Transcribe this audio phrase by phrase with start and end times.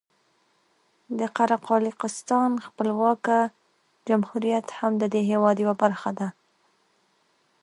[1.19, 3.37] د قره قالیاقستان خپلواکه
[4.07, 6.27] جمهوریت هم د دې هېواد یوه برخه ده.